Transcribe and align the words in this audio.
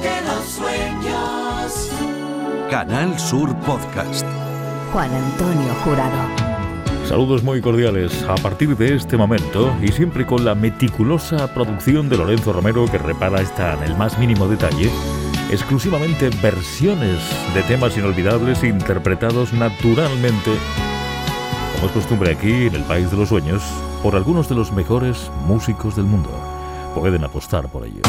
de 0.00 0.20
los 0.22 0.44
sueños. 0.44 1.90
Canal 2.70 3.18
Sur 3.18 3.54
Podcast. 3.60 4.24
Juan 4.92 5.10
Antonio 5.12 5.74
Jurado. 5.84 6.48
Saludos 7.06 7.42
muy 7.42 7.60
cordiales. 7.60 8.22
A 8.24 8.34
partir 8.36 8.76
de 8.76 8.94
este 8.94 9.16
momento, 9.16 9.74
y 9.82 9.88
siempre 9.88 10.26
con 10.26 10.44
la 10.44 10.54
meticulosa 10.54 11.52
producción 11.54 12.08
de 12.08 12.18
Lorenzo 12.18 12.52
Romero 12.52 12.86
que 12.86 12.98
repara 12.98 13.40
esta 13.40 13.74
en 13.74 13.84
el 13.84 13.96
más 13.96 14.18
mínimo 14.18 14.46
detalle, 14.46 14.90
exclusivamente 15.50 16.28
versiones 16.42 17.18
de 17.54 17.62
temas 17.62 17.96
inolvidables 17.96 18.62
interpretados 18.62 19.52
naturalmente, 19.52 20.50
como 21.74 21.86
es 21.86 21.92
costumbre 21.92 22.32
aquí 22.32 22.66
en 22.66 22.74
el 22.74 22.82
País 22.82 23.10
de 23.10 23.16
los 23.16 23.30
Sueños, 23.30 23.62
por 24.02 24.14
algunos 24.14 24.48
de 24.48 24.54
los 24.54 24.72
mejores 24.72 25.30
músicos 25.46 25.96
del 25.96 26.04
mundo. 26.04 26.30
Pueden 26.94 27.24
apostar 27.24 27.68
por 27.68 27.86
ello. 27.86 28.02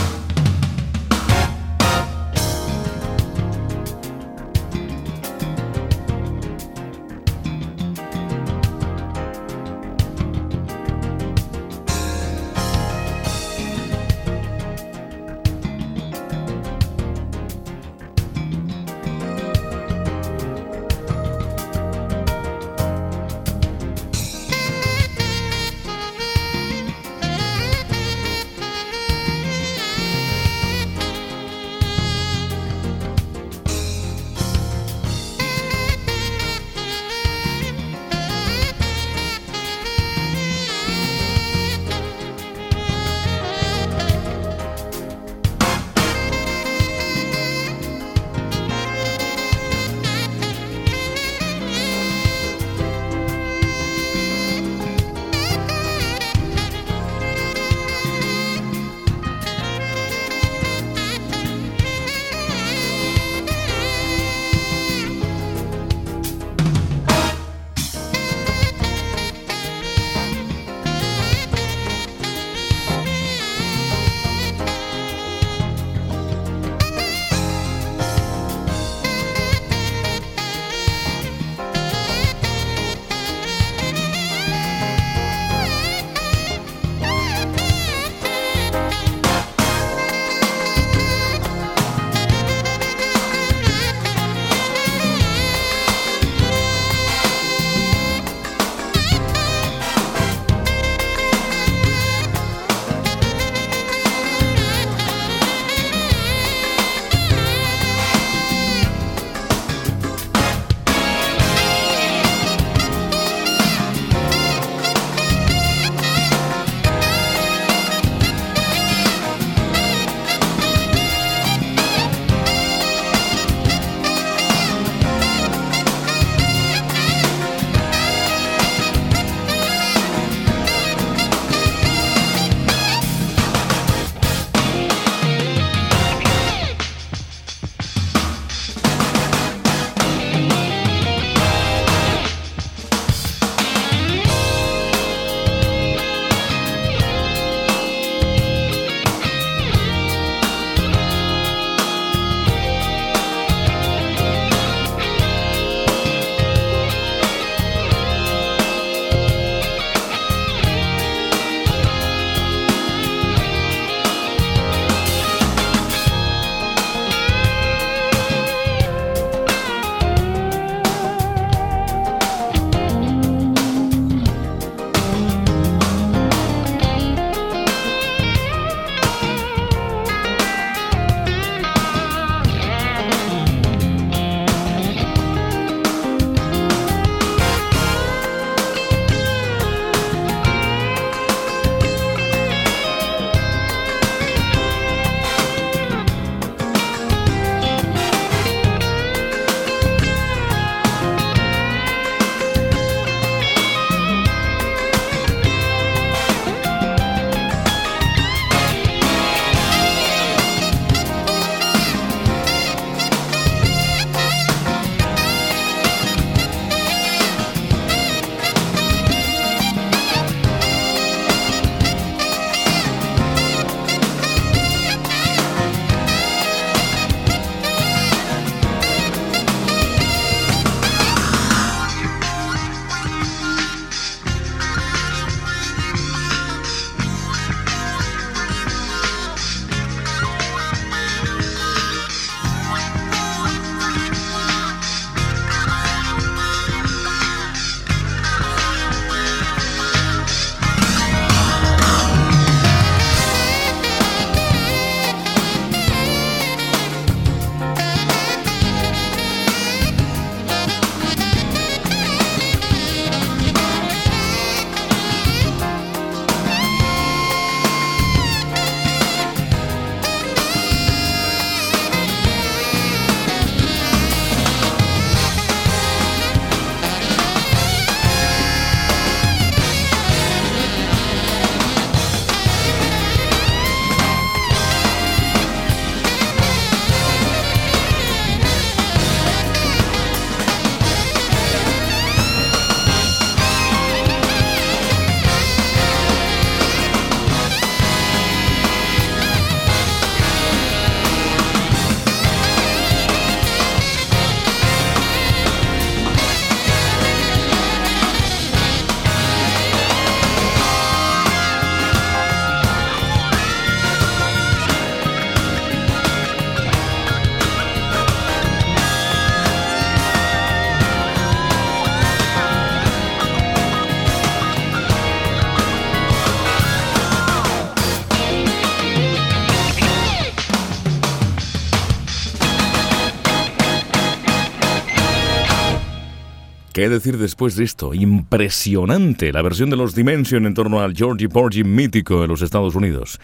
¿Qué 336.79 336.87
decir 336.87 337.17
después 337.17 337.57
de 337.57 337.65
esto? 337.65 337.93
Impresionante 337.93 339.33
la 339.33 339.41
versión 339.41 339.69
de 339.69 339.75
los 339.75 339.95
Dimension 339.95 340.45
en 340.45 340.53
torno 340.53 340.79
al 340.79 340.95
Georgie 340.95 341.27
Porgy 341.27 341.65
mítico 341.65 342.21
de 342.21 342.29
los 342.29 342.41
Estados 342.41 342.73
Unidos. 342.73 343.19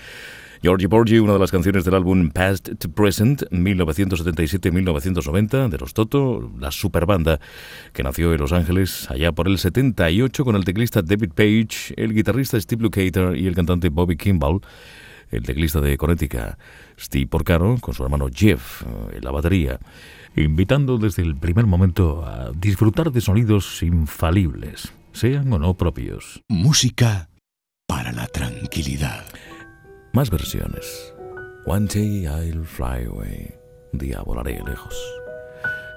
Georgie 0.61 0.89
Porgy, 0.89 1.19
una 1.19 1.31
de 1.31 1.39
las 1.39 1.51
canciones 1.51 1.85
del 1.85 1.93
álbum 1.93 2.31
Past 2.31 2.71
to 2.77 2.91
Present, 2.91 3.43
1977-1990, 3.51 5.69
de 5.69 5.77
los 5.77 5.93
Toto, 5.93 6.51
la 6.59 6.69
superbanda 6.69 7.39
que 7.93 8.03
nació 8.03 8.33
en 8.33 8.41
Los 8.41 8.51
Ángeles 8.51 9.09
allá 9.09 9.31
por 9.31 9.47
el 9.47 9.57
78 9.57 10.43
con 10.43 10.57
el 10.57 10.65
teclista 10.65 11.01
David 11.01 11.31
Page, 11.33 11.93
el 11.95 12.13
guitarrista 12.13 12.59
Steve 12.59 12.83
Lukather 12.83 13.37
y 13.37 13.47
el 13.47 13.55
cantante 13.55 13.87
Bobby 13.87 14.17
Kimball, 14.17 14.59
el 15.31 15.43
teclista 15.43 15.79
de 15.79 15.95
Connecticut, 15.95 16.57
Steve 16.99 17.27
Porcaro, 17.27 17.77
con 17.79 17.93
su 17.93 18.03
hermano 18.03 18.27
Jeff 18.29 18.83
en 19.13 19.23
la 19.23 19.31
batería 19.31 19.79
invitando 20.35 20.97
desde 20.97 21.23
el 21.23 21.35
primer 21.35 21.65
momento 21.65 22.25
a 22.25 22.51
disfrutar 22.51 23.11
de 23.11 23.21
sonidos 23.21 23.81
infalibles, 23.83 24.93
sean 25.13 25.51
o 25.53 25.59
no 25.59 25.75
propios. 25.75 26.41
Música 26.49 27.29
para 27.87 28.11
la 28.11 28.27
tranquilidad. 28.27 29.25
Más 30.13 30.29
versiones. 30.29 31.13
One 31.65 31.87
day 31.87 32.25
I'll 32.25 32.63
fly 32.65 33.05
away. 33.05 33.53
Día 33.91 34.21
volaré 34.21 34.61
lejos. 34.65 34.95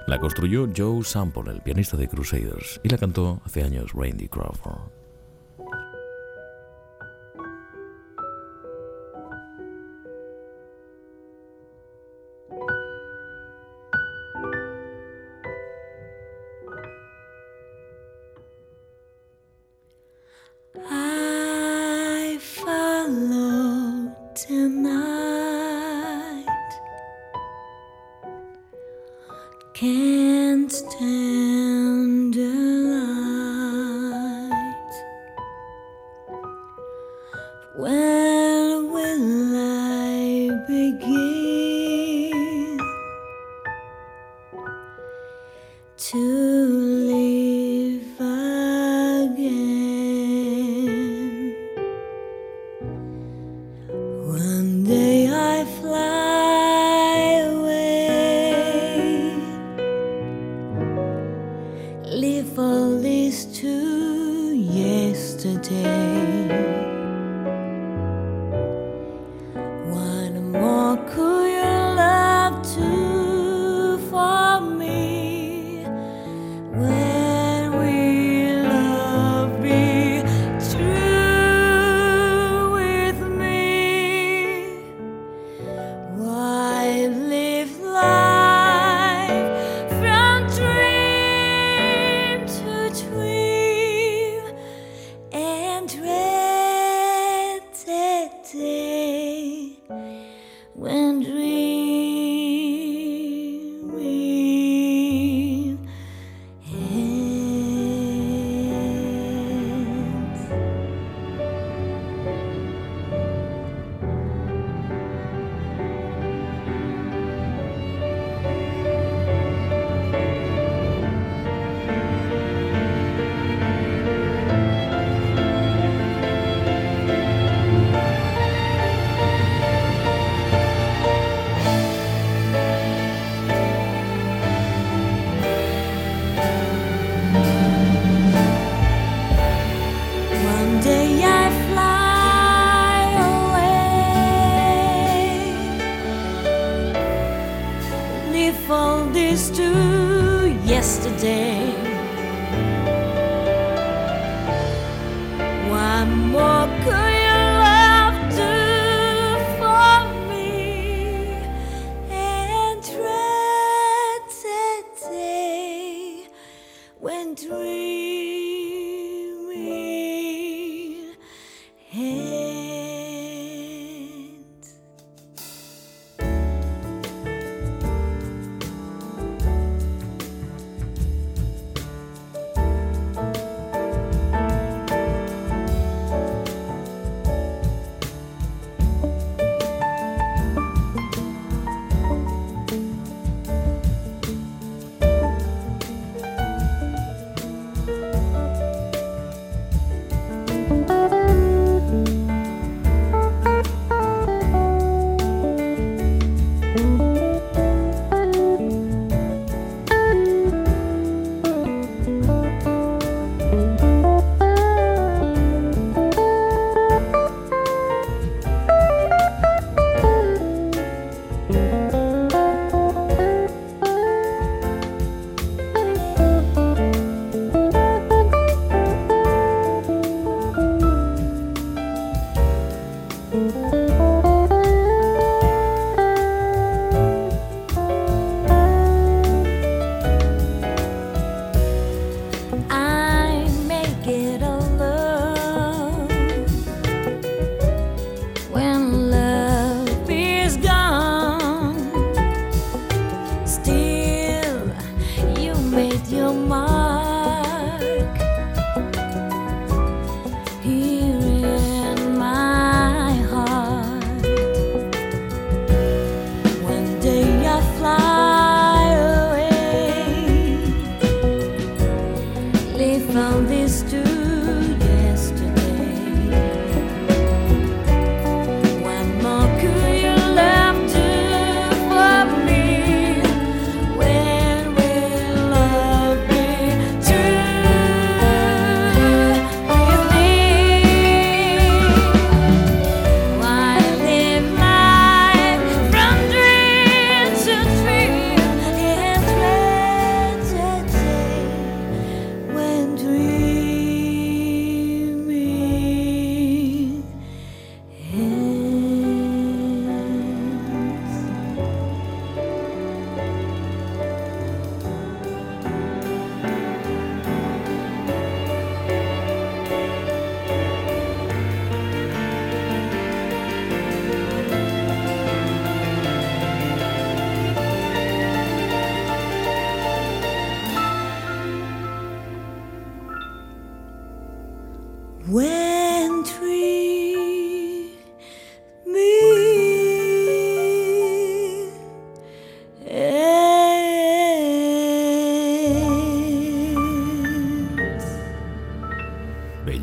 La 0.07 0.19
construyó 0.19 0.67
Joe 0.75 1.03
Sample, 1.03 1.51
el 1.51 1.61
pianista 1.61 1.95
de 1.95 2.07
Crusaders, 2.07 2.81
y 2.83 2.89
la 2.89 2.97
cantó 2.97 3.41
hace 3.45 3.63
años 3.63 3.91
Randy 3.93 4.27
Crawford. 4.27 4.98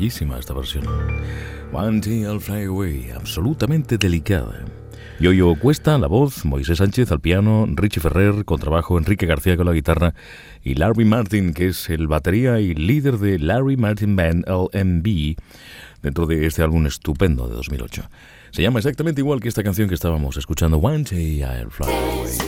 Esta 0.07 0.53
versión. 0.53 0.85
One 1.73 1.99
Day 1.99 2.21
I'll 2.21 2.39
Fly 2.39 2.65
Away, 2.65 3.11
absolutamente 3.11 3.97
delicada. 3.97 4.65
Yoyo 5.19 5.55
Cuesta, 5.55 5.97
la 5.97 6.07
voz, 6.07 6.45
Moisés 6.45 6.77
Sánchez 6.77 7.11
al 7.11 7.19
piano, 7.19 7.65
Richie 7.69 7.99
Ferrer, 7.99 8.45
contrabajo, 8.45 8.97
Enrique 8.97 9.25
García 9.25 9.57
con 9.57 9.65
la 9.65 9.73
guitarra 9.73 10.13
y 10.63 10.75
Larry 10.75 11.05
Martin, 11.05 11.53
que 11.53 11.67
es 11.67 11.89
el 11.89 12.07
batería 12.07 12.59
y 12.59 12.73
líder 12.73 13.17
de 13.17 13.39
Larry 13.39 13.77
Martin 13.77 14.15
Band 14.15 14.45
LMB 14.47 15.35
dentro 16.01 16.25
de 16.25 16.45
este 16.45 16.63
álbum 16.63 16.85
estupendo 16.85 17.47
de 17.49 17.55
2008. 17.55 18.03
Se 18.51 18.61
llama 18.61 18.79
exactamente 18.79 19.21
igual 19.21 19.41
que 19.41 19.49
esta 19.49 19.63
canción 19.63 19.89
que 19.89 19.95
estábamos 19.95 20.37
escuchando, 20.37 20.77
One 20.77 21.03
Day 21.03 21.41
I'll 21.41 21.69
Fly 21.69 21.87
Away. 21.87 22.46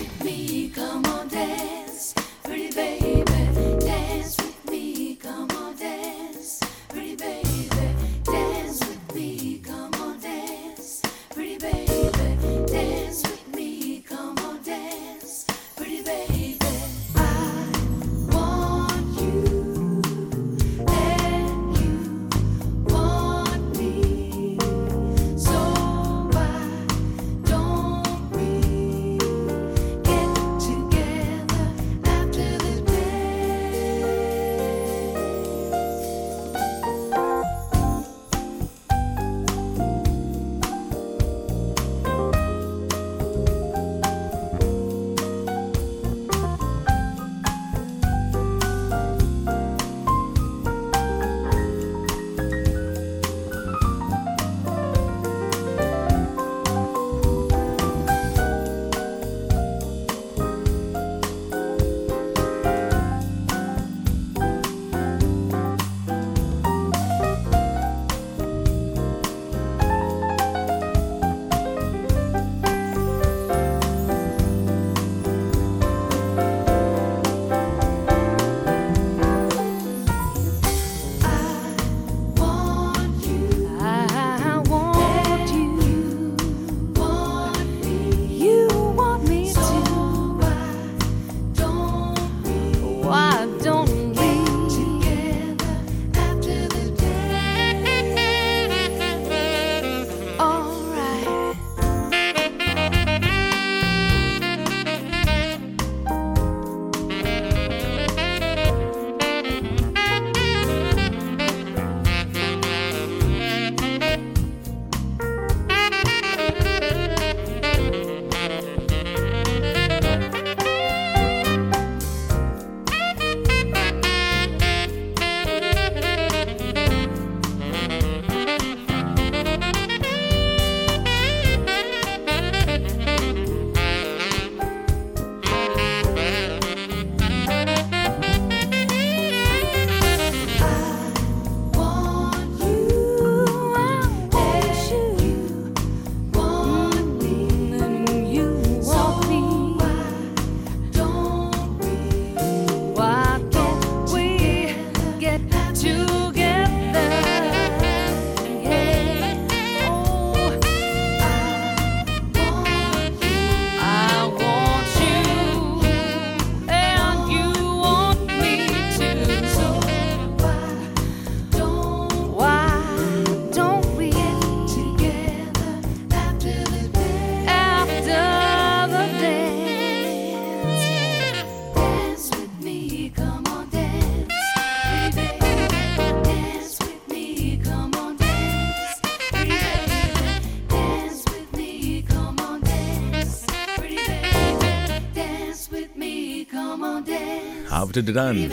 Dance. 198.03 198.49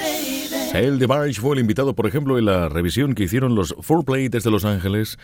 El 0.75 0.99
de 0.99 1.07
Barge 1.07 1.41
fue 1.41 1.55
el 1.55 1.61
invitado, 1.61 1.95
por 1.95 2.07
ejemplo, 2.07 2.39
en 2.39 2.45
la 2.45 2.69
revisión 2.69 3.15
que 3.15 3.25
hicieron 3.25 3.55
los 3.55 3.75
Four 3.81 4.05
Play 4.05 4.29
desde 4.29 4.51
Los 4.51 4.65
Ángeles 4.65 5.19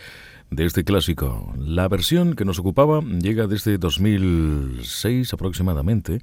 de 0.49 0.65
este 0.65 0.83
clásico. 0.83 1.53
La 1.57 1.87
versión 1.87 2.35
que 2.35 2.45
nos 2.45 2.59
ocupaba 2.59 3.01
llega 3.01 3.47
desde 3.47 3.77
2006 3.77 5.33
aproximadamente, 5.33 6.21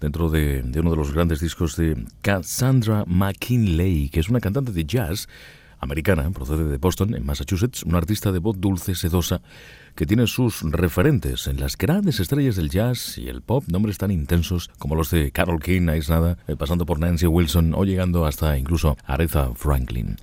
dentro 0.00 0.30
de, 0.30 0.62
de 0.62 0.80
uno 0.80 0.90
de 0.90 0.96
los 0.96 1.12
grandes 1.12 1.40
discos 1.40 1.76
de 1.76 2.04
Cassandra 2.20 3.04
McKinley, 3.06 4.08
que 4.10 4.20
es 4.20 4.28
una 4.28 4.40
cantante 4.40 4.72
de 4.72 4.84
jazz 4.84 5.28
americana, 5.82 6.30
procede 6.30 6.64
de 6.64 6.78
Boston, 6.78 7.14
en 7.14 7.26
Massachusetts, 7.26 7.82
una 7.82 7.98
artista 7.98 8.30
de 8.30 8.38
voz 8.38 8.60
dulce, 8.60 8.94
sedosa, 8.94 9.42
que 9.94 10.06
tiene 10.06 10.26
sus 10.26 10.62
referentes 10.62 11.46
en 11.46 11.60
las 11.60 11.76
grandes 11.76 12.20
estrellas 12.20 12.56
del 12.56 12.70
jazz 12.70 13.18
y 13.18 13.28
el 13.28 13.42
pop, 13.42 13.64
nombres 13.68 13.98
tan 13.98 14.10
intensos 14.10 14.70
como 14.78 14.94
los 14.94 15.10
de 15.10 15.30
Carol 15.30 15.60
King, 15.60 15.82
nada, 16.08 16.38
eh, 16.48 16.56
pasando 16.56 16.86
por 16.86 16.98
Nancy 16.98 17.26
Wilson 17.26 17.74
o 17.74 17.84
llegando 17.84 18.26
hasta 18.26 18.56
incluso 18.58 18.96
Aretha 19.04 19.50
Franklin. 19.54 20.16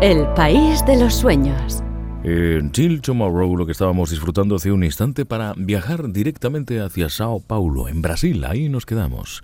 El 0.00 0.26
país 0.34 0.84
de 0.86 0.96
los 0.96 1.14
sueños. 1.14 1.82
En 2.22 2.70
Till 2.70 3.00
Tomorrow, 3.00 3.56
lo 3.56 3.66
que 3.66 3.72
estábamos 3.72 4.10
disfrutando 4.10 4.56
hace 4.56 4.72
un 4.72 4.84
instante 4.84 5.24
para 5.24 5.54
viajar 5.56 6.12
directamente 6.12 6.80
hacia 6.80 7.08
Sao 7.08 7.40
Paulo, 7.40 7.88
en 7.88 8.02
Brasil, 8.02 8.44
ahí 8.44 8.68
nos 8.68 8.86
quedamos. 8.86 9.40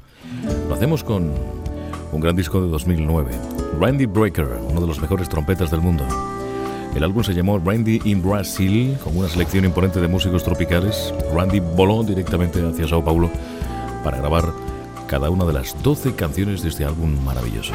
Lo 0.69 0.75
hacemos 0.75 1.05
con 1.05 1.33
un 2.13 2.21
gran 2.21 2.37
disco 2.37 2.61
de 2.61 2.69
2009, 2.69 3.33
Randy 3.81 4.07
Breaker, 4.07 4.47
uno 4.69 4.81
de 4.81 4.87
los 4.87 5.01
mejores 5.01 5.29
trompetas 5.29 5.71
del 5.71 5.81
mundo. 5.81 6.05
El 6.95 7.03
álbum 7.03 7.25
se 7.25 7.35
llamó 7.35 7.59
Randy 7.59 8.01
in 8.05 8.23
Brazil, 8.23 8.97
con 9.03 9.17
una 9.17 9.29
selección 9.29 9.65
imponente 9.65 10.01
de 10.01 10.07
músicos 10.07 10.45
tropicales. 10.45 11.13
Randy 11.35 11.59
voló 11.59 12.05
directamente 12.05 12.65
hacia 12.65 12.87
Sao 12.87 13.05
Paulo 13.05 13.31
para 14.05 14.19
grabar 14.19 14.53
cada 15.09 15.29
una 15.29 15.45
de 15.45 15.55
las 15.55 15.83
12 15.83 16.15
canciones 16.15 16.63
de 16.63 16.69
este 16.69 16.85
álbum 16.85 17.23
maravilloso. 17.25 17.73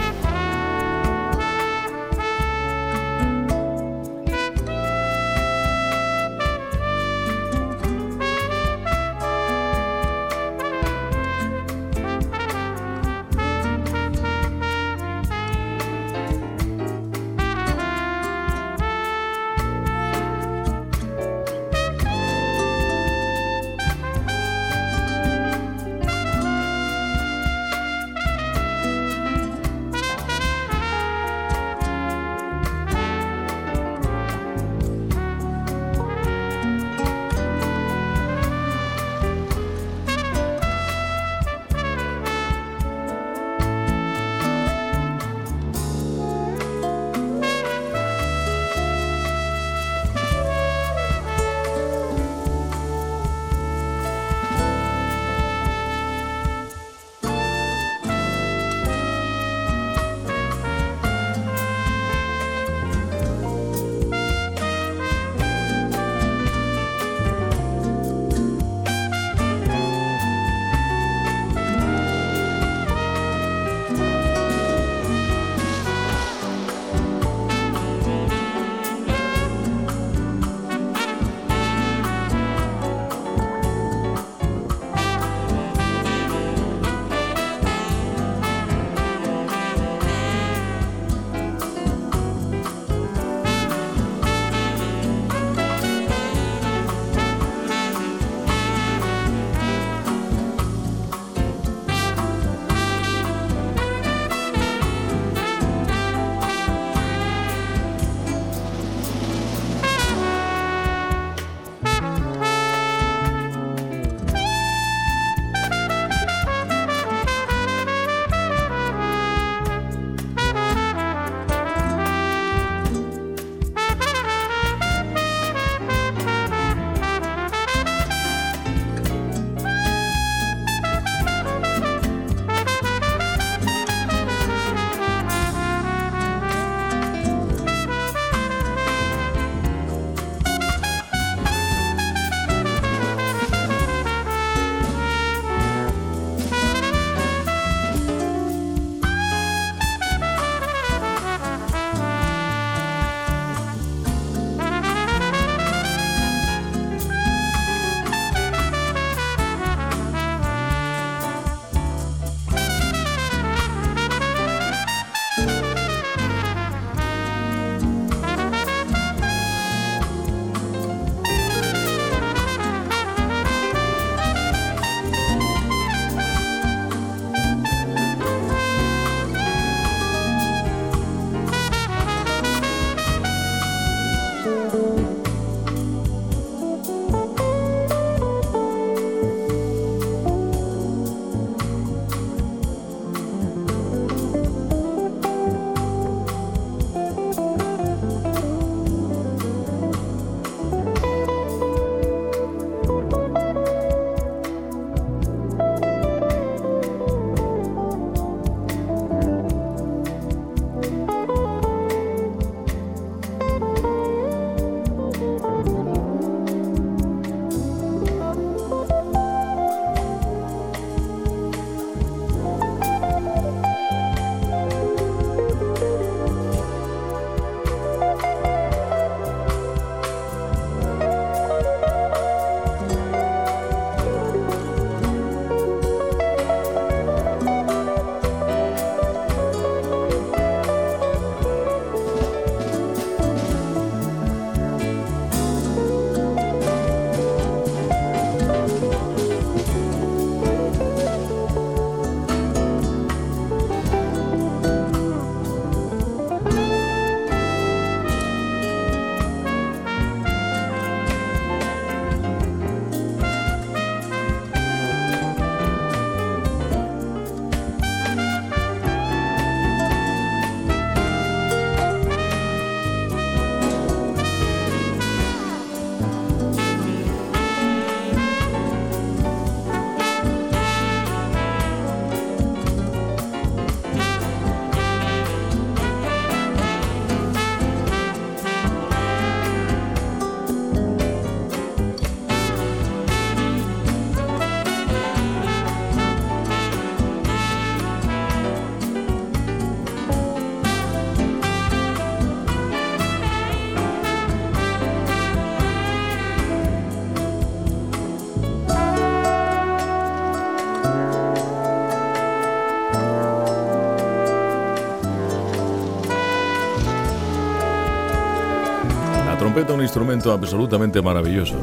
Trompeta 319.50 319.74
un 319.74 319.82
instrumento 319.82 320.32
absolutamente 320.32 321.02
maravilloso. 321.02 321.56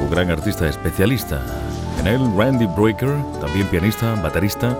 Un 0.00 0.10
gran 0.10 0.28
artista 0.32 0.68
especialista. 0.68 1.40
En 2.00 2.08
él, 2.08 2.20
Randy 2.36 2.66
Breaker, 2.66 3.14
también 3.40 3.68
pianista, 3.68 4.20
baterista, 4.20 4.76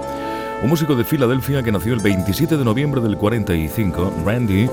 un 0.64 0.68
músico 0.68 0.96
de 0.96 1.04
Filadelfia 1.04 1.62
que 1.62 1.70
nació 1.70 1.94
el 1.94 2.00
27 2.00 2.56
de 2.56 2.64
noviembre 2.64 3.00
del 3.00 3.16
45. 3.16 4.12
Randy, 4.26 4.68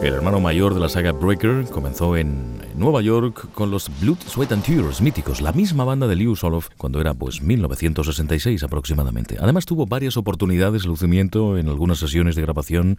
el 0.00 0.14
hermano 0.14 0.38
mayor 0.38 0.74
de 0.74 0.80
la 0.80 0.88
saga 0.88 1.10
Breaker, 1.10 1.64
comenzó 1.64 2.16
en 2.16 2.62
Nueva 2.76 3.02
York 3.02 3.48
con 3.52 3.72
los 3.72 3.90
Blood, 4.00 4.18
Sweat 4.28 4.52
and 4.52 4.64
Tears 4.64 5.00
míticos, 5.00 5.40
la 5.40 5.50
misma 5.50 5.82
banda 5.82 6.06
de 6.06 6.14
Liu 6.14 6.36
Soloff 6.36 6.68
cuando 6.76 7.00
era 7.00 7.14
pues 7.14 7.42
1966 7.42 8.62
aproximadamente. 8.62 9.38
Además 9.40 9.66
tuvo 9.66 9.86
varias 9.86 10.16
oportunidades 10.16 10.82
de 10.82 10.88
lucimiento 10.88 11.58
en 11.58 11.68
algunas 11.68 11.98
sesiones 11.98 12.36
de 12.36 12.42
grabación 12.42 12.98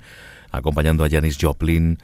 acompañando 0.51 1.05
a 1.05 1.09
Janis 1.09 1.38
Joplin, 1.39 1.99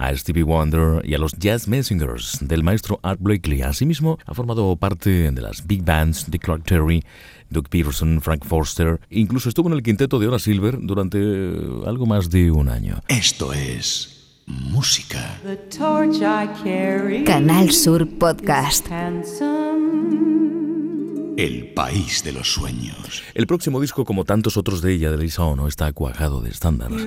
a 0.00 0.16
Stevie 0.16 0.42
Wonder 0.42 1.06
y 1.06 1.14
a 1.14 1.18
los 1.18 1.34
Jazz 1.34 1.68
Messengers 1.68 2.38
del 2.40 2.62
maestro 2.62 2.98
Art 3.02 3.20
Blakely. 3.20 3.60
Asimismo, 3.60 4.18
ha 4.24 4.34
formado 4.34 4.74
parte 4.76 5.30
de 5.30 5.40
las 5.42 5.66
big 5.66 5.84
bands 5.84 6.30
de 6.30 6.38
Clark 6.38 6.64
Terry, 6.64 7.04
Doug 7.50 7.68
Peterson, 7.68 8.20
Frank 8.22 8.44
Forster. 8.46 8.98
Incluso 9.10 9.50
estuvo 9.50 9.68
en 9.68 9.74
el 9.74 9.82
quinteto 9.82 10.18
de 10.18 10.26
Hora 10.26 10.38
Silver 10.38 10.78
durante 10.80 11.18
algo 11.18 12.06
más 12.06 12.30
de 12.30 12.50
un 12.50 12.70
año. 12.70 13.02
Esto 13.08 13.52
es 13.52 14.40
música. 14.46 15.38
Canal 17.26 17.70
Sur 17.70 18.08
Podcast. 18.18 18.86
El 21.36 21.72
país 21.74 22.24
de 22.24 22.32
los 22.32 22.52
sueños. 22.52 23.22
El 23.34 23.46
próximo 23.46 23.80
disco, 23.80 24.06
como 24.06 24.24
tantos 24.24 24.56
otros 24.56 24.80
de 24.80 24.94
ella, 24.94 25.10
de 25.10 25.18
Lisa 25.18 25.44
Ono, 25.44 25.68
está 25.68 25.92
cuajado 25.92 26.40
de 26.40 26.50
estándares. 26.50 27.06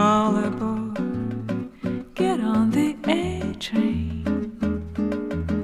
All 0.00 0.36
aboard, 0.36 0.94
get 2.14 2.38
on 2.38 2.70
the 2.70 2.96
A 3.08 3.52
train. 3.58 4.22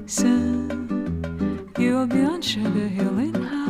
Soon 0.08 1.70
you'll 1.78 2.06
be 2.06 2.24
on 2.24 2.42
Sugar 2.42 2.88
Hill 2.88 3.16
in 3.18 3.32
take 3.32 3.63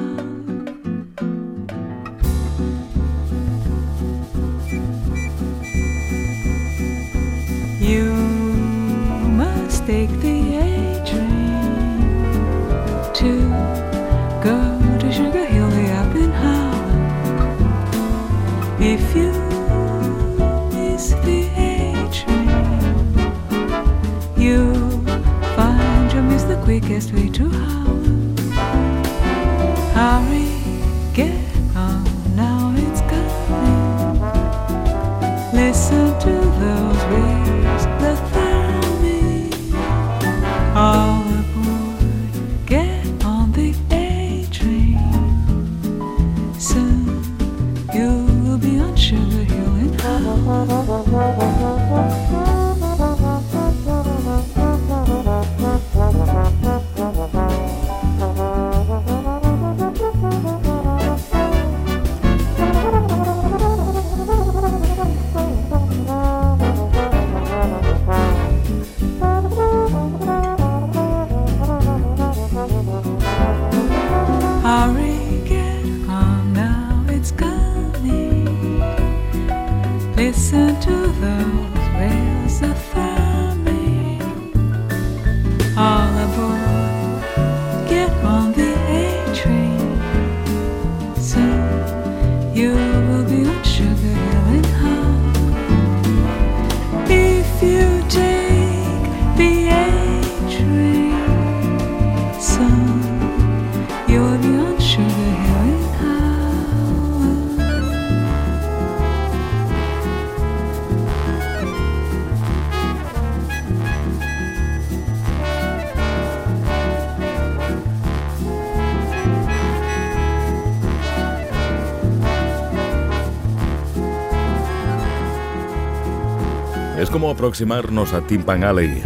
aproximarnos 127.45 128.15
a 128.15 128.23
Timpan 128.23 128.65
Alley, 128.65 129.03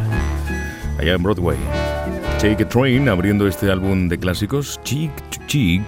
allá 1.01 1.15
en 1.15 1.23
Broadway. 1.25 1.59
Take 2.39 2.63
a 2.63 2.69
Train 2.69 3.09
abriendo 3.09 3.49
este 3.49 3.69
álbum 3.69 4.09
de 4.09 4.17
clásicos, 4.17 4.79
Cheek 4.85 5.11
to 5.31 5.41
Cheek, 5.49 5.83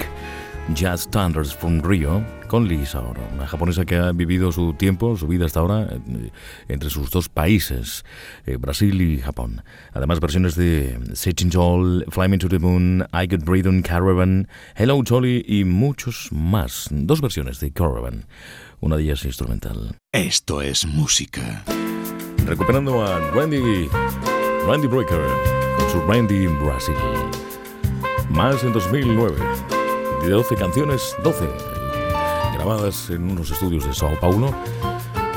Jazz 0.74 1.02
Standards 1.02 1.54
from 1.54 1.80
Rio, 1.80 2.24
con 2.48 2.66
Lisa 2.66 2.98
Oro, 3.02 3.22
una 3.32 3.46
japonesa 3.46 3.84
que 3.84 3.94
ha 3.94 4.10
vivido 4.10 4.50
su 4.50 4.74
tiempo, 4.74 5.16
su 5.16 5.28
vida 5.28 5.46
hasta 5.46 5.60
ahora, 5.60 5.86
eh, 5.92 6.32
entre 6.66 6.90
sus 6.90 7.08
dos 7.10 7.28
países, 7.28 8.04
eh, 8.46 8.56
Brasil 8.56 9.00
y 9.00 9.18
Japón. 9.18 9.62
Además, 9.92 10.18
versiones 10.18 10.56
de 10.56 10.98
Sitting 11.14 11.50
Tall, 11.50 12.04
Flying 12.08 12.40
to 12.40 12.48
the 12.48 12.58
Moon, 12.58 13.06
I 13.12 13.28
Get 13.30 13.44
Breathing, 13.44 13.82
Caravan, 13.82 14.48
Hello 14.74 15.00
Jolly 15.08 15.44
y 15.46 15.62
muchos 15.62 16.30
más. 16.32 16.88
Dos 16.90 17.20
versiones 17.20 17.60
de 17.60 17.70
Caravan, 17.70 18.26
una 18.80 18.96
de 18.96 19.04
ellas 19.04 19.24
instrumental. 19.24 19.94
Esto 20.12 20.62
es 20.62 20.84
música 20.84 21.62
recuperando 22.46 23.02
a 23.04 23.18
Randy, 23.30 23.88
Randy 24.66 24.86
Breaker 24.86 25.20
con 25.76 25.90
su 25.90 26.00
Randy 26.06 26.44
in 26.44 26.64
Brasil. 26.64 26.94
Más 28.30 28.62
en 28.62 28.72
2009, 28.72 29.36
de 30.22 30.30
12 30.30 30.54
canciones, 30.56 31.16
12 31.22 31.48
grabadas 32.54 33.10
en 33.10 33.30
unos 33.30 33.50
estudios 33.50 33.86
de 33.86 33.94
Sao 33.94 34.18
Paulo, 34.20 34.54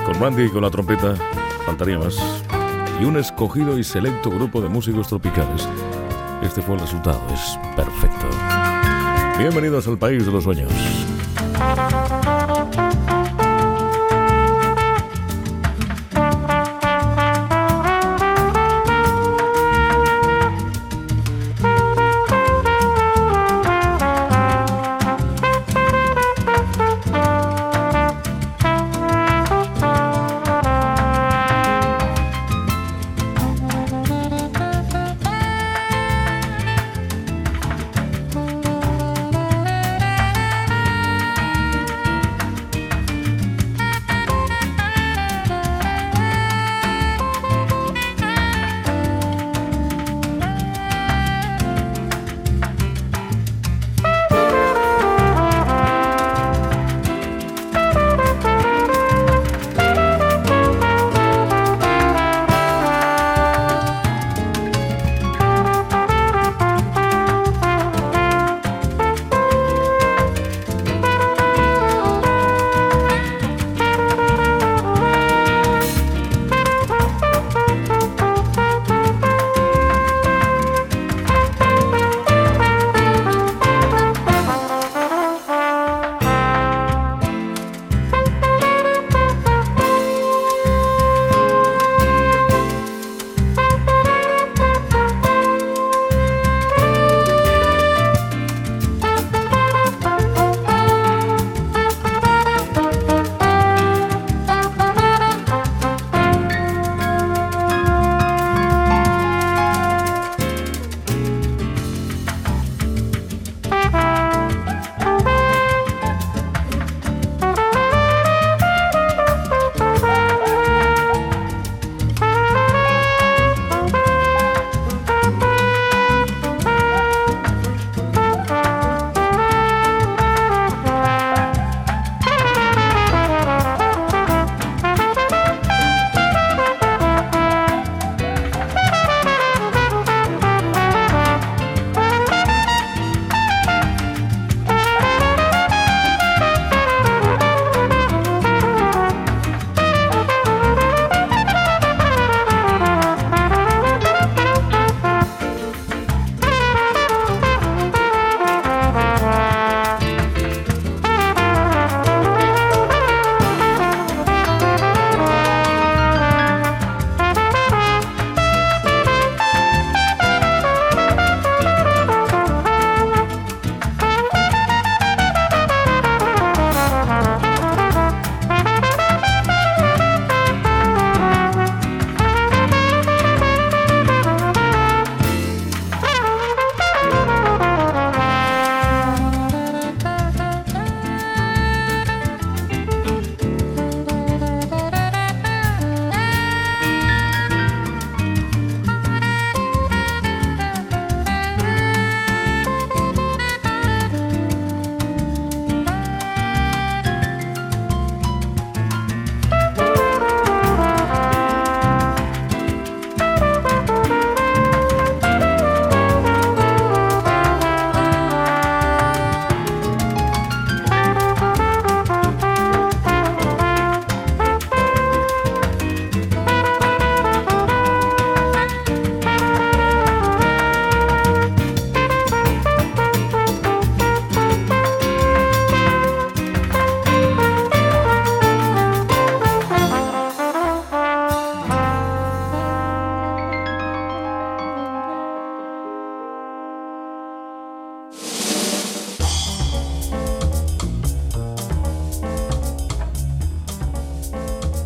con 0.05 0.19
Randy 0.19 0.49
con 0.49 0.61
la 0.61 0.69
trompeta, 0.69 1.15
faltaría 1.65 1.97
más, 1.97 2.17
y 3.01 3.05
un 3.05 3.17
escogido 3.17 3.77
y 3.77 3.83
selecto 3.83 4.29
grupo 4.29 4.61
de 4.61 4.69
músicos 4.69 5.07
tropicales. 5.07 5.67
Este 6.41 6.61
fue 6.61 6.75
el 6.75 6.81
resultado, 6.81 7.21
es 7.33 7.57
perfecto. 7.75 8.27
Bienvenidos 9.37 9.87
al 9.87 9.97
país 9.97 10.25
de 10.25 10.31
los 10.31 10.43
sueños. 10.43 10.71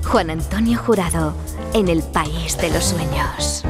Juan 0.07 0.29
Antonio 0.29 0.79
Jurado 0.79 1.33
en 1.73 1.89
el 1.89 2.01
País 2.01 2.57
de 2.57 2.69
los 2.69 2.85
Sueños. 2.85 3.63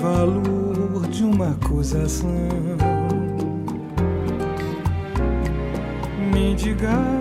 Valor 0.00 1.06
de 1.10 1.24
uma 1.24 1.50
acusação. 1.50 2.48
Mendigar 6.32 7.18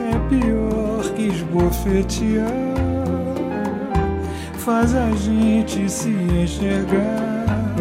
é 0.00 0.28
pior 0.30 1.02
que 1.14 1.28
esbofetear, 1.28 2.46
faz 4.54 4.94
a 4.94 5.10
gente 5.10 5.90
se 5.90 6.08
enxergar 6.08 7.74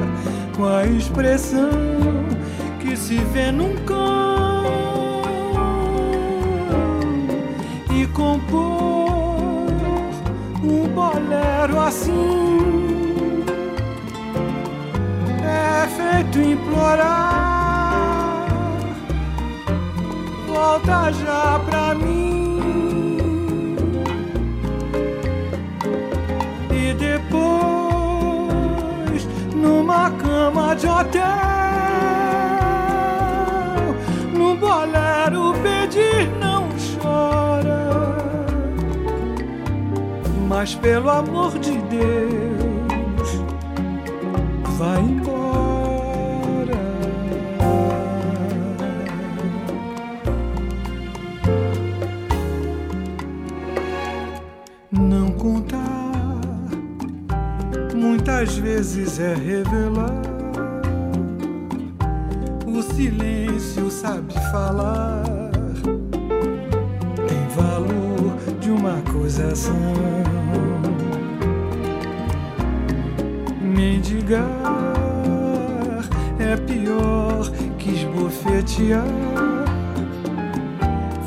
com 0.56 0.66
a 0.66 0.86
expressão 0.86 1.70
que 2.82 2.98
se 2.98 3.16
vê 3.34 3.52
num 3.52 3.76
cão 3.86 4.66
e 7.90 8.06
compor 8.08 9.05
bolero 10.95 11.79
assim. 11.79 13.43
É 15.43 15.88
feito 15.97 16.39
implorar. 16.39 17.36
Volta 20.47 21.12
já 21.12 21.60
pra 21.69 21.93
mim. 21.95 23.75
E 26.71 26.93
depois 26.93 27.27
numa 29.53 30.10
cama 30.12 30.75
de 30.75 30.88
hotel 30.88 31.21
no 34.34 34.55
bolero 34.55 35.53
pedir 35.62 36.44
mas 40.58 40.74
pelo 40.74 41.10
amor 41.10 41.60
de 41.60 41.78
Deus 41.80 43.30
vai 44.78 45.02
embora. 45.02 46.72
Não 54.90 55.29
contar 55.32 55.82
muitas 57.94 58.56
vezes 58.56 59.19
é 59.19 59.36
revelar 59.36 60.25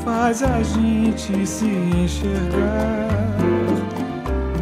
faz 0.05 0.43
a 0.43 0.61
gente 0.61 1.47
se 1.47 1.65
enxergar 1.65 3.09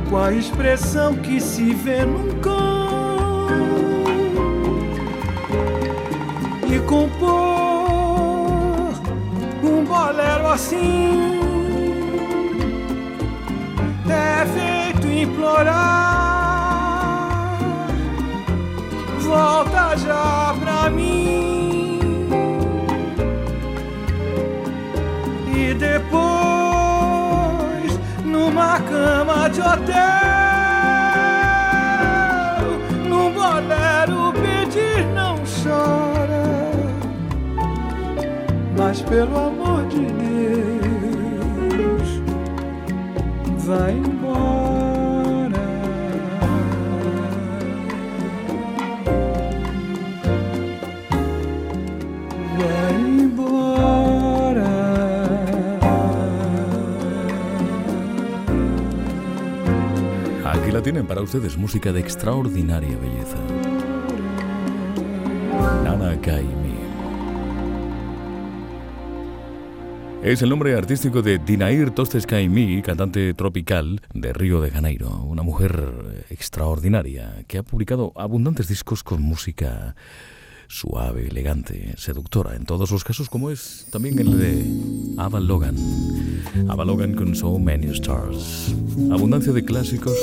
com 0.09 0.17
a 0.17 0.31
expressão 0.31 1.13
que 1.15 1.41
se 1.41 1.73
vê 1.73 2.05
num 2.05 2.39
cão 2.39 3.47
e 6.73 6.79
compor 6.87 7.27
um 9.61 9.83
bolero 9.83 10.47
assim. 10.47 11.41
É 14.09 14.45
feito 14.45 15.07
implorar 15.07 16.47
volta 19.19 19.97
já 19.97 20.55
pra 20.61 20.89
mim 20.89 21.56
depois 25.77 26.17
numa 28.25 28.79
cama 28.81 29.49
de 29.49 29.61
hotel 29.61 29.97
num 33.07 33.31
bolero 33.31 34.33
pedir 34.33 35.05
não 35.13 35.37
chora 35.45 36.71
mas 38.77 39.01
pelo 39.03 39.37
amor 39.37 39.85
de 39.87 40.05
Deus 40.05 40.47
vai 43.59 43.91
embora 43.91 44.16
tienen 60.87 61.05
para 61.05 61.21
ustedes, 61.21 61.57
música 61.57 61.91
de 61.91 61.99
extraordinaria 61.99 62.97
belleza. 62.97 63.35
Nana 65.83 66.17
Kaimi. 66.21 66.77
Es 70.23 70.41
el 70.41 70.47
nombre 70.49 70.75
artístico 70.75 71.21
de 71.21 71.39
Dinair 71.39 71.91
Tostes 71.91 72.25
Kaimi, 72.25 72.81
cantante 72.81 73.33
tropical 73.33 73.99
de 74.13 74.31
Río 74.31 74.61
de 74.61 74.71
Janeiro, 74.71 75.09
una 75.09 75.43
mujer 75.43 76.25
extraordinaria 76.29 77.43
que 77.49 77.57
ha 77.57 77.63
publicado 77.63 78.13
abundantes 78.15 78.69
discos 78.69 79.03
con 79.03 79.21
música 79.21 79.93
suave, 80.67 81.27
elegante, 81.27 81.93
seductora 81.97 82.55
en 82.55 82.65
todos 82.65 82.91
los 82.91 83.03
casos, 83.03 83.29
como 83.29 83.49
es 83.49 83.87
también 83.91 84.19
el 84.19 84.37
de 84.37 84.65
Ava 85.17 85.39
Logan. 85.39 85.75
Ava 86.67 86.85
Logan 86.85 87.13
con 87.13 87.35
So 87.35 87.57
Many 87.57 87.87
Stars. 87.91 88.75
Abundancia 89.11 89.53
de 89.53 89.63
clásicos 89.63 90.17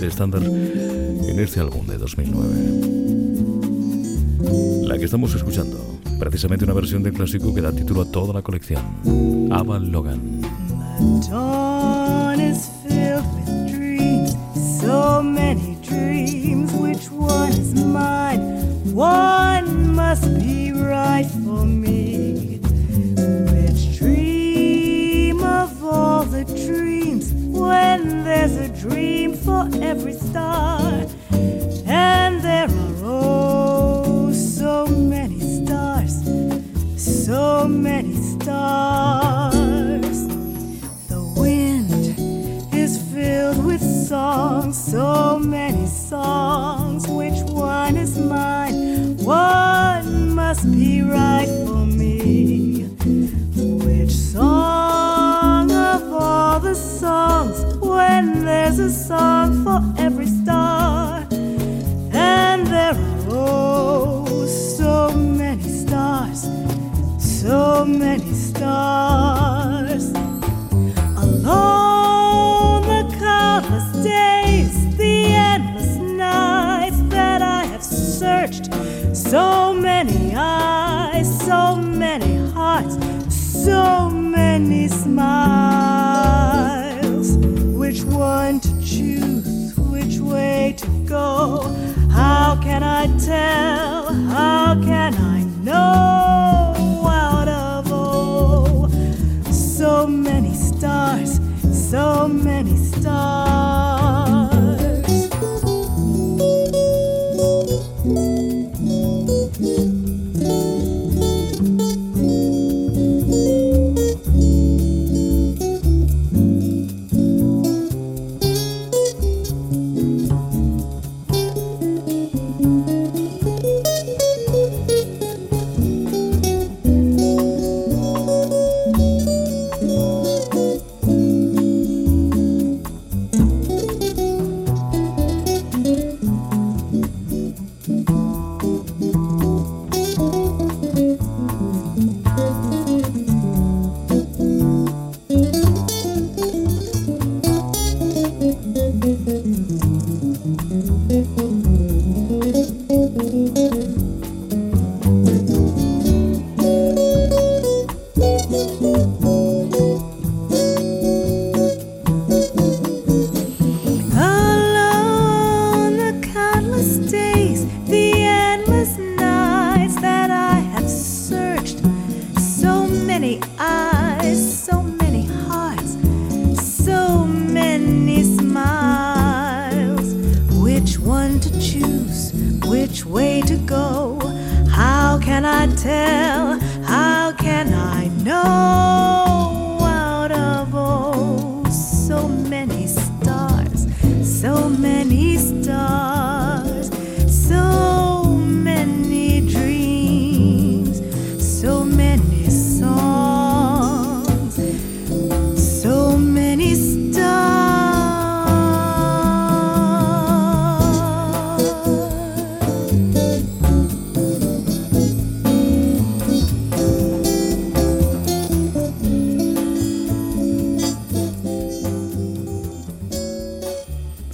de 0.00 0.06
estándar 0.06 0.42
en 0.42 1.38
este 1.40 1.60
álbum 1.60 1.86
de 1.86 1.98
2009. 1.98 2.48
La 4.86 4.96
que 4.98 5.04
estamos 5.04 5.34
escuchando 5.34 5.98
precisamente 6.18 6.64
una 6.64 6.74
versión 6.74 7.02
del 7.02 7.12
clásico 7.12 7.54
que 7.54 7.60
da 7.60 7.72
título 7.72 8.02
a 8.02 8.10
toda 8.10 8.34
la 8.34 8.42
colección. 8.42 8.82
Ava 9.52 9.78
Logan. 9.78 10.40
Must 20.08 20.38
be 20.38 20.72
right 20.72 21.26
for 21.44 21.66
me. 21.66 22.58
Which 23.52 23.98
dream 23.98 25.42
of 25.42 25.84
all 25.84 26.22
the 26.24 26.44
dreams? 26.44 27.30
When 27.34 28.24
there's 28.24 28.56
a 28.56 28.70
dream 28.70 29.34
for 29.34 29.68
every 29.82 30.14
star, 30.14 30.77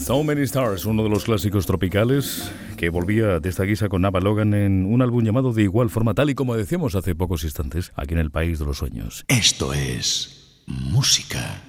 So 0.05 0.23
Many 0.23 0.43
Stars, 0.43 0.85
uno 0.85 1.03
de 1.03 1.09
los 1.09 1.25
clásicos 1.25 1.65
tropicales 1.65 2.53
que 2.77 2.91
volvía 2.91 3.41
de 3.41 3.49
esta 3.49 3.63
guisa 3.63 3.89
con 3.89 4.03
Nava 4.03 4.21
Logan 4.21 4.53
en 4.53 4.85
un 4.85 5.01
álbum 5.01 5.25
llamado 5.25 5.55
de 5.55 5.63
igual 5.63 5.89
forma, 5.89 6.13
tal 6.13 6.29
y 6.29 6.35
como 6.35 6.55
decíamos 6.55 6.95
hace 6.95 7.15
pocos 7.15 7.43
instantes, 7.43 7.91
aquí 7.97 8.13
en 8.13 8.21
el 8.21 8.31
País 8.31 8.59
de 8.59 8.67
los 8.67 8.77
Sueños. 8.77 9.25
Esto 9.29 9.73
es 9.73 10.61
música. 10.67 11.63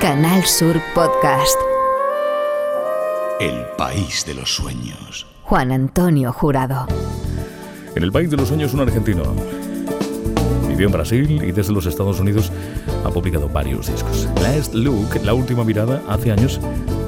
Canal 0.00 0.44
Sur 0.46 0.80
Podcast. 0.94 1.58
El 3.38 3.66
país 3.76 4.24
de 4.24 4.32
los 4.32 4.48
sueños. 4.48 5.26
Juan 5.42 5.72
Antonio 5.72 6.32
Jurado. 6.32 6.86
En 7.94 8.02
el 8.02 8.10
País 8.10 8.30
de 8.30 8.38
los 8.38 8.48
Sueños, 8.48 8.72
un 8.72 8.80
argentino. 8.80 9.59
Vivió 10.80 10.88
en 10.88 10.92
Brasil 10.94 11.42
y 11.46 11.52
desde 11.52 11.74
los 11.74 11.84
Estados 11.84 12.20
Unidos 12.20 12.50
ha 13.04 13.10
publicado 13.10 13.50
varios 13.50 13.92
discos. 13.92 14.26
Last 14.40 14.72
Look, 14.72 15.22
La 15.22 15.34
Última 15.34 15.62
Mirada, 15.62 16.02
hace 16.08 16.32
años, 16.32 16.58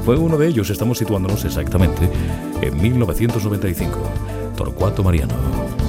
fue 0.05 0.19
uno 0.19 0.37
de 0.37 0.47
ellos. 0.47 0.69
Estamos 0.69 0.99
situándonos 0.99 1.43
exactamente 1.47 2.07
en 2.61 2.83
1995. 2.83 3.99
Torcuato 4.59 5.03
Mariano. 5.03 5.82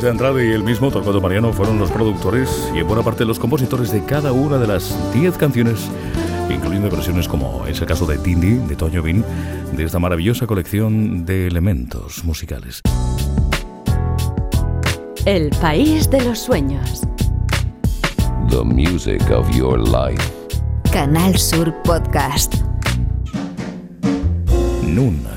Carlos 0.00 0.02
de 0.02 0.10
Andrade 0.10 0.48
y 0.48 0.52
el 0.52 0.64
mismo 0.64 0.90
Torcuato 0.90 1.20
Mariano 1.20 1.52
fueron 1.52 1.78
los 1.78 1.90
productores 1.90 2.70
y 2.74 2.78
en 2.78 2.86
buena 2.86 3.02
parte 3.02 3.26
los 3.26 3.38
compositores 3.38 3.92
de 3.92 4.02
cada 4.02 4.32
una 4.32 4.56
de 4.56 4.66
las 4.66 4.94
10 5.12 5.36
canciones, 5.36 5.90
incluyendo 6.48 6.88
versiones 6.88 7.28
como 7.28 7.66
es 7.66 7.80
el 7.82 7.86
caso 7.86 8.06
de 8.06 8.16
Tindy, 8.16 8.66
de 8.66 8.76
Toño 8.76 9.02
Bin, 9.02 9.22
de 9.72 9.84
esta 9.84 9.98
maravillosa 9.98 10.46
colección 10.46 11.26
de 11.26 11.46
elementos 11.46 12.24
musicales. 12.24 12.80
El 15.26 15.50
país 15.60 16.08
de 16.08 16.24
los 16.24 16.38
sueños. 16.38 17.02
The 18.48 18.64
music 18.64 19.30
of 19.30 19.50
your 19.54 19.78
life. 19.78 20.22
Canal 20.92 21.36
Sur 21.36 21.74
Podcast. 21.82 22.54
Nuna. 24.82 25.30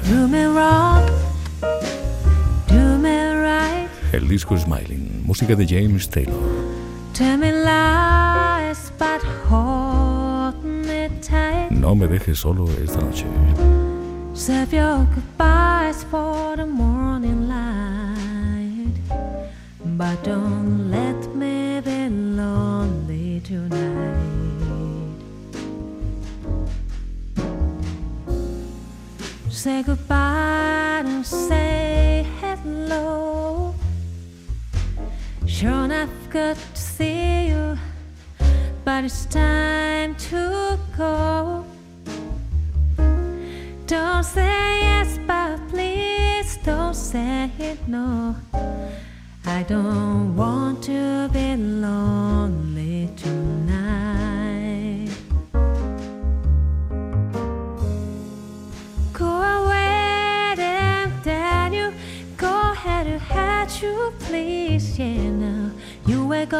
El 4.14 4.28
disco 4.28 4.56
Smiling, 4.56 5.24
música 5.26 5.56
de 5.56 5.66
James 5.66 6.08
Taylor. 6.08 6.36
tell 7.14 7.36
me 7.36 7.52
lies, 7.52 8.92
but 9.00 9.24
hold 9.50 10.64
me 10.64 11.10
tight. 11.20 11.72
No 11.72 11.96
me 11.96 12.06
dejes 12.08 12.38
solo 12.38 12.70
esta 12.84 13.02
noche. 13.02 13.26
Save 14.36 14.72
your 14.72 15.08
goodbyes 15.16 16.06
for 16.12 16.56
the 16.56 16.66
morning 16.68 17.48
light, 17.48 18.94
but 19.98 20.24
don't 20.24 20.92
let 20.92 21.36
me 21.36 21.82
be 21.82 22.08
lonely 22.10 23.42
tonight. 23.42 24.14
Say 29.50 29.82
goodbye 29.82 30.43
Sure, 36.34 36.56
to 36.56 36.82
see 36.82 37.50
you, 37.50 37.78
but 38.84 39.04
it's 39.04 39.26
time 39.26 40.16
to 40.16 40.80
go. 40.98 41.64
Don't 43.86 44.24
say 44.24 44.80
yes, 44.82 45.20
but 45.28 45.60
please 45.70 46.58
don't 46.66 46.96
say 46.96 47.78
no. 47.86 48.36
I 49.46 49.62
don't 49.62 50.36
want 50.36 50.84
to 50.86 51.30
be 51.32 51.56
lonely 51.56 52.23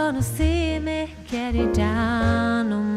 gonna 0.04 0.22
see 0.22 0.80
me 0.80 1.16
get 1.30 1.56
it 1.56 1.74
down 1.74 2.93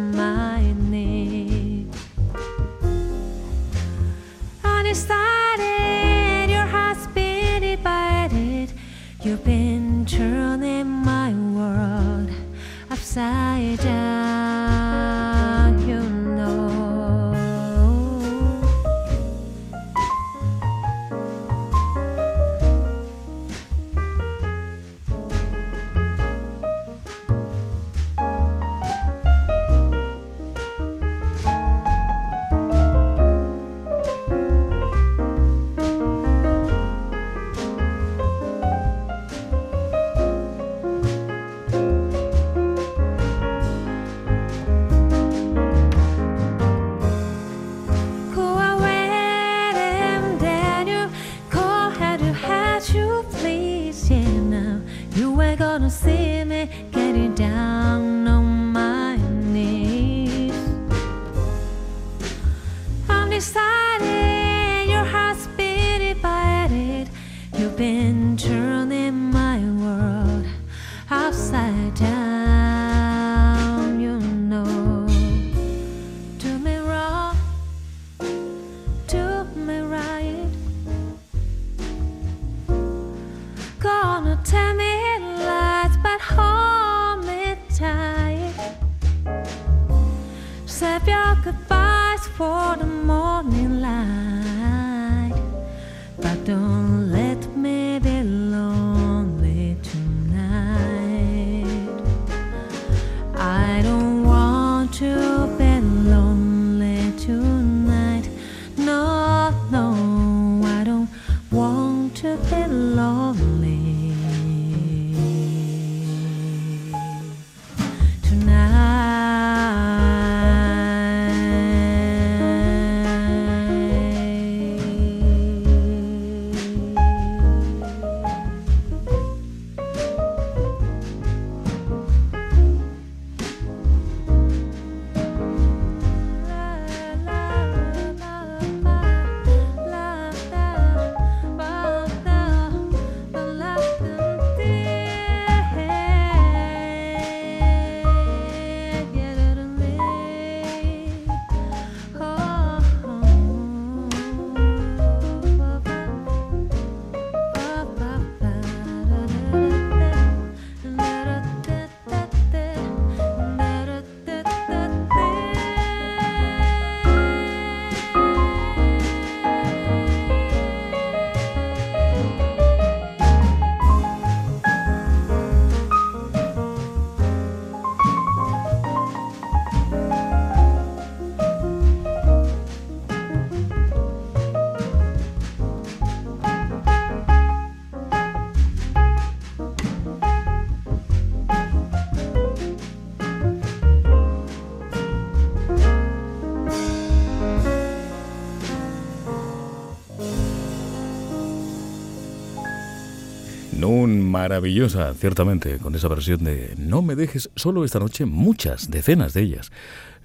maravillosa, 204.49 205.13
ciertamente, 205.15 205.79
con 205.79 205.97
esa 205.97 206.07
versión 206.07 206.45
de 206.45 206.73
No 206.79 207.03
me 207.03 207.17
dejes 207.17 207.51
solo 207.57 207.85
esta 207.85 207.99
noche, 207.99 208.27
muchas, 208.27 208.93
decenas 208.93 209.35
de 209.35 209.43
ellas, 209.43 209.73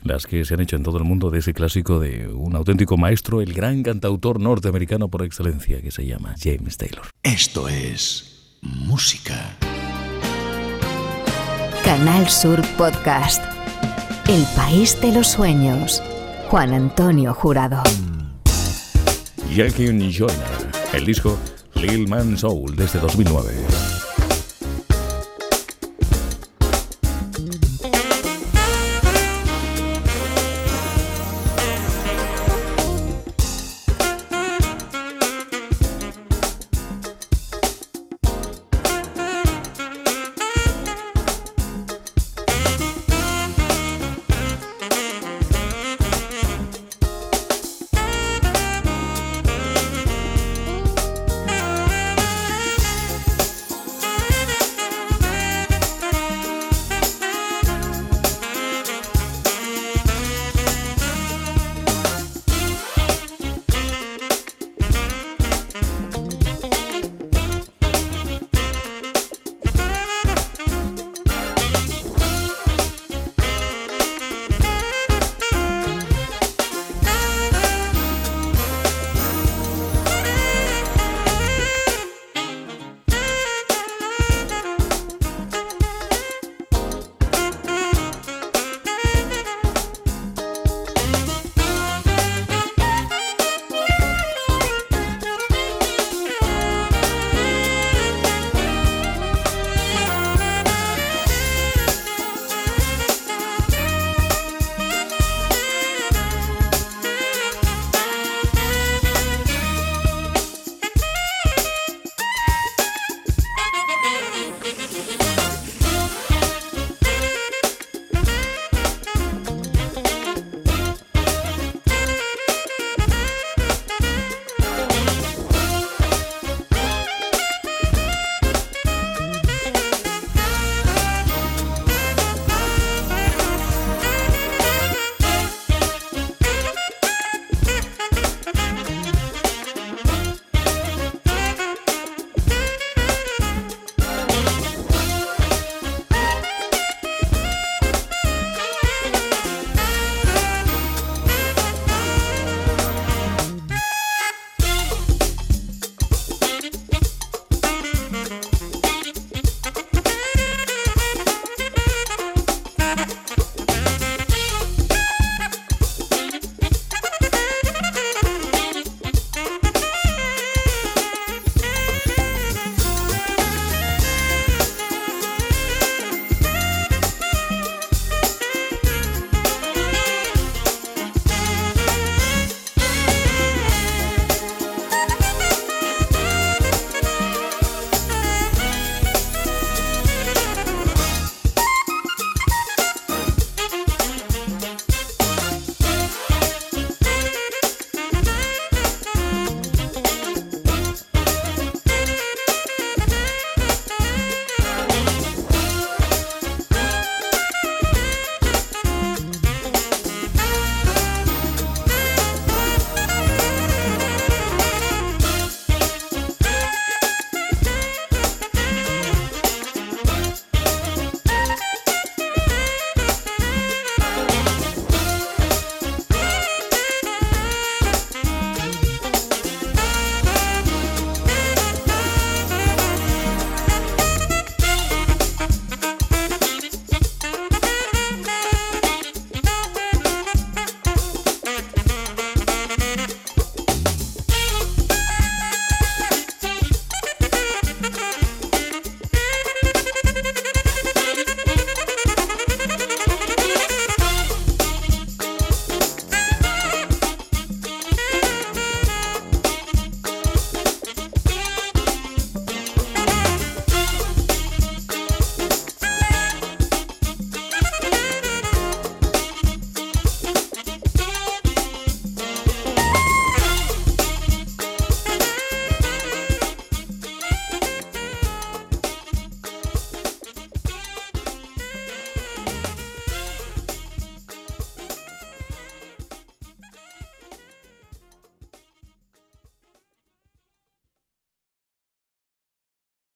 las 0.04 0.28
que 0.28 0.46
se 0.46 0.54
han 0.54 0.60
hecho 0.60 0.76
en 0.76 0.84
todo 0.84 1.00
el 1.00 1.04
mundo 1.06 1.32
de 1.32 1.40
ese 1.40 1.56
clásico 1.56 2.00
de 2.00 2.28
un 2.28 2.56
auténtico 2.56 2.98
maestro, 2.98 3.42
el 3.42 3.52
gran 3.52 3.82
cantautor 3.82 4.40
norteamericano 4.40 5.08
por 5.08 5.24
excelencia, 5.24 5.82
que 5.82 5.90
se 5.90 6.06
llama 6.06 6.36
James 6.40 6.78
Taylor. 6.78 7.08
Esto 7.24 7.68
es 7.68 8.54
música. 8.62 9.58
Canal 11.84 12.30
Sur 12.30 12.62
Podcast. 12.78 13.44
El 14.30 14.46
país 14.56 15.02
de 15.02 15.14
los 15.14 15.30
sueños. 15.30 16.04
Juan 16.50 16.76
Antonio 16.76 17.34
Jurado. 17.34 17.82
Jackie 19.56 19.88
Joyner, 19.88 20.70
el 20.94 21.06
disco 21.06 21.40
Lil 21.74 22.08
Man 22.08 22.38
Soul 22.38 22.76
desde 22.76 23.00
2009. 23.00 23.91